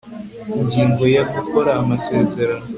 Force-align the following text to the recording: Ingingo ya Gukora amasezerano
Ingingo 0.59 1.03
ya 1.15 1.23
Gukora 1.33 1.71
amasezerano 1.81 2.65